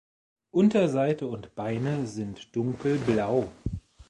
Unterseite 0.49 1.27
und 1.27 1.53
Beine 1.53 2.07
sind 2.07 2.55
dunkelblau. 2.55 3.51